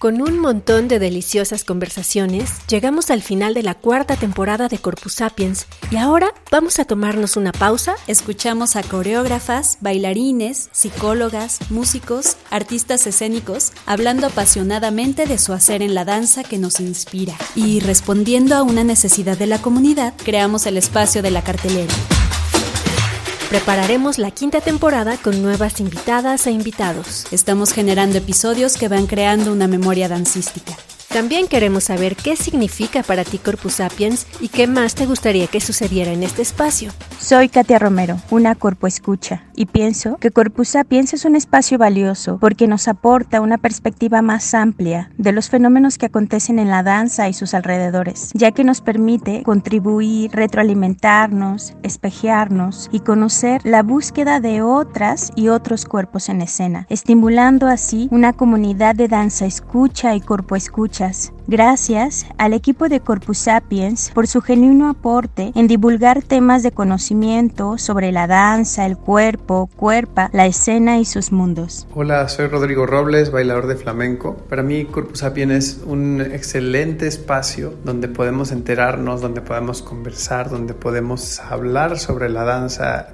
[0.00, 5.12] Con un montón de deliciosas conversaciones, llegamos al final de la cuarta temporada de Corpus
[5.16, 7.96] Sapiens y ahora vamos a tomarnos una pausa.
[8.06, 16.06] Escuchamos a coreógrafas, bailarines, psicólogas, músicos, artistas escénicos, hablando apasionadamente de su hacer en la
[16.06, 17.34] danza que nos inspira.
[17.54, 21.92] Y respondiendo a una necesidad de la comunidad, creamos el espacio de la cartelera.
[23.50, 27.26] Prepararemos la quinta temporada con nuevas invitadas e invitados.
[27.32, 30.76] Estamos generando episodios que van creando una memoria dancística.
[31.12, 35.60] También queremos saber qué significa para ti Corpus Sapiens y qué más te gustaría que
[35.60, 36.92] sucediera en este espacio.
[37.18, 42.38] Soy Katia Romero, una corpo escucha, y pienso que Corpus Sapiens es un espacio valioso
[42.40, 47.28] porque nos aporta una perspectiva más amplia de los fenómenos que acontecen en la danza
[47.28, 54.62] y sus alrededores, ya que nos permite contribuir, retroalimentarnos, espejearnos y conocer la búsqueda de
[54.62, 60.54] otras y otros cuerpos en escena, estimulando así una comunidad de danza escucha y corpo
[60.54, 60.99] escucha
[61.46, 67.78] Gracias al equipo de Corpus Sapiens por su genuino aporte en divulgar temas de conocimiento
[67.78, 71.86] sobre la danza, el cuerpo, cuerpa, la escena y sus mundos.
[71.94, 74.36] Hola, soy Rodrigo Robles, bailador de flamenco.
[74.50, 80.74] Para mí Corpus Sapiens es un excelente espacio donde podemos enterarnos, donde podemos conversar, donde
[80.74, 83.08] podemos hablar sobre la danza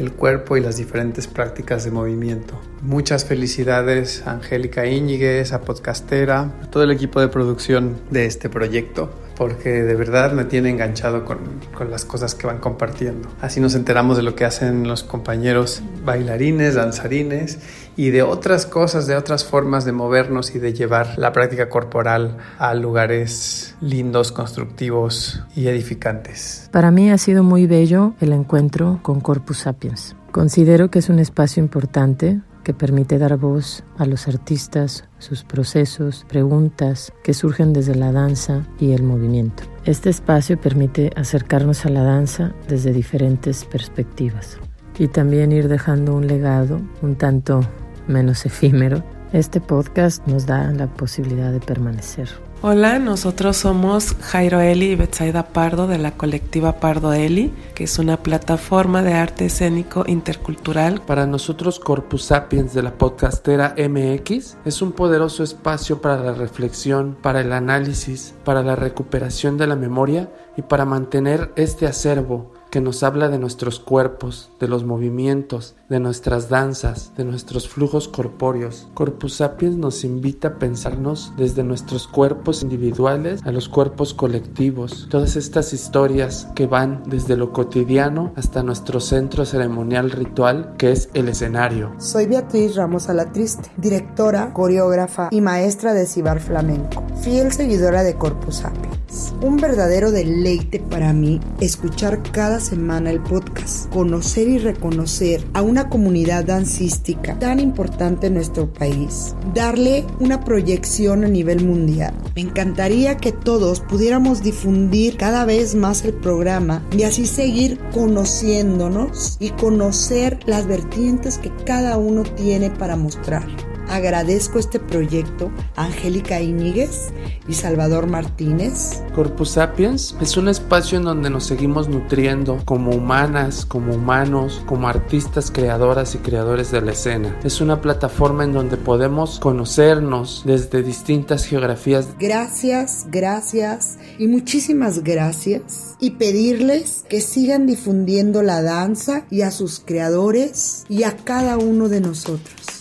[0.00, 2.58] el cuerpo y las diferentes prácticas de movimiento.
[2.82, 8.48] Muchas felicidades a Angélica Íñiguez, a Podcastera, a todo el equipo de producción de este
[8.48, 9.10] proyecto,
[9.40, 11.38] porque de verdad me tiene enganchado con,
[11.74, 13.30] con, las cosas que van compartiendo.
[13.40, 17.58] Así nos enteramos de lo que hacen los compañeros bailarines, danzarines
[17.96, 22.36] y de otras cosas, de otras formas de movernos y de llevar la práctica corporal
[22.58, 26.68] a lugares lindos, constructivos y edificantes.
[26.70, 30.16] Para mí ha sido muy bello el encuentro con Corpus Sapiens.
[30.32, 36.24] Considero que es un espacio importante que permite dar voz a los artistas, sus procesos,
[36.28, 39.64] preguntas que surgen desde la danza y el movimiento.
[39.86, 44.60] Este espacio permite acercarnos a la danza desde diferentes perspectivas
[45.00, 47.60] y también ir dejando un legado un tanto
[48.06, 49.02] menos efímero.
[49.32, 52.28] Este podcast nos da la posibilidad de permanecer.
[52.62, 57.98] Hola, nosotros somos Jairo Eli y Betsaida Pardo de la colectiva Pardo Eli, que es
[57.98, 61.00] una plataforma de arte escénico intercultural.
[61.00, 67.16] Para nosotros, Corpus Sapiens de la podcastera MX es un poderoso espacio para la reflexión,
[67.22, 72.80] para el análisis, para la recuperación de la memoria y para mantener este acervo que
[72.80, 78.88] nos habla de nuestros cuerpos, de los movimientos, de nuestras danzas, de nuestros flujos corpóreos.
[78.94, 85.08] Corpus Sapiens nos invita a pensarnos desde nuestros cuerpos individuales a los cuerpos colectivos.
[85.10, 91.10] Todas estas historias que van desde lo cotidiano hasta nuestro centro ceremonial ritual que es
[91.14, 91.92] el escenario.
[91.98, 98.56] Soy Beatriz Ramos Alatriste, directora, coreógrafa y maestra de Cibar Flamenco, fiel seguidora de Corpus
[98.56, 99.34] Sapiens.
[99.42, 105.88] Un verdadero deleite para mí escuchar cada semana el podcast, conocer y reconocer a una
[105.88, 112.14] comunidad dancística tan importante en nuestro país, darle una proyección a nivel mundial.
[112.34, 119.36] Me encantaría que todos pudiéramos difundir cada vez más el programa y así seguir conociéndonos
[119.40, 123.46] y conocer las vertientes que cada uno tiene para mostrar.
[123.90, 127.08] Agradezco este proyecto a Angélica Íñiguez
[127.48, 129.02] y Salvador Martínez.
[129.16, 134.86] Corpus Sapiens es un espacio en donde nos seguimos nutriendo como humanas, como humanos, como
[134.86, 137.36] artistas creadoras y creadores de la escena.
[137.42, 142.06] Es una plataforma en donde podemos conocernos desde distintas geografías.
[142.16, 145.96] Gracias, gracias y muchísimas gracias.
[145.98, 151.88] Y pedirles que sigan difundiendo la danza y a sus creadores y a cada uno
[151.88, 152.79] de nosotros.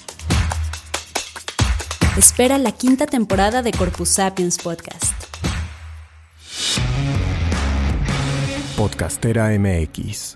[2.19, 5.13] Espera la quinta temporada de Corpus Sapiens Podcast.
[8.75, 10.35] Podcastera MX